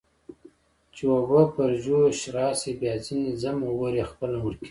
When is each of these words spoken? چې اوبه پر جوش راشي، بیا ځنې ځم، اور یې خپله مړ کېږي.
چې 0.95 1.03
اوبه 1.15 1.41
پر 1.55 1.69
جوش 1.83 2.19
راشي، 2.35 2.71
بیا 2.79 2.93
ځنې 3.05 3.31
ځم، 3.41 3.57
اور 3.69 3.93
یې 3.99 4.05
خپله 4.11 4.37
مړ 4.43 4.53
کېږي. 4.53 4.59